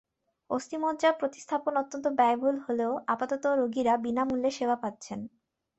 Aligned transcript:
অস্থিমজ্জা 0.49 1.09
প্রতিস্থাপন 1.11 1.73
অত্যন্ত 1.77 2.05
ব্যয়বহুল 2.17 2.57
হলেও 2.67 2.91
আপাতত 3.07 3.43
রোগীরা 3.59 3.93
বিনা 3.97 4.23
মূল্যে 4.25 4.51
সেবা 4.51 4.75
পাচ্ছেন। 4.75 5.19